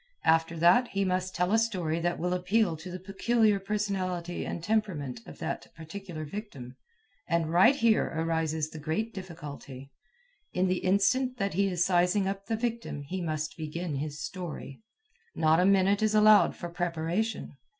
After 0.25 0.57
that, 0.57 0.87
he 0.87 1.05
must 1.05 1.35
tell 1.35 1.51
a 1.53 1.59
story 1.59 1.99
that 1.99 2.17
will 2.17 2.33
appeal 2.33 2.75
to 2.75 2.89
the 2.89 2.97
peculiar 2.99 3.59
personality 3.59 4.47
and 4.47 4.63
temperament 4.63 5.19
of 5.27 5.37
that 5.37 5.67
particular 5.75 6.25
victim. 6.25 6.75
And 7.27 7.51
right 7.51 7.75
here 7.75 8.05
arises 8.07 8.71
the 8.71 8.79
great 8.79 9.13
difficulty: 9.13 9.91
in 10.53 10.65
the 10.67 10.79
instant 10.79 11.37
that 11.37 11.53
he 11.53 11.67
is 11.67 11.85
sizing 11.85 12.27
up 12.27 12.47
the 12.47 12.55
victim 12.57 13.03
he 13.03 13.21
must 13.21 13.55
begin 13.57 13.97
his 13.97 14.19
story. 14.25 14.81
Not 15.35 15.59
a 15.59 15.65
minute 15.67 16.01
is 16.01 16.15
allowed 16.15 16.55
for 16.55 16.69
preparation. 16.69 17.53